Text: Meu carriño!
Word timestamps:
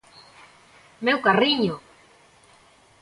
Meu 1.05 1.17
carriño! 1.25 1.75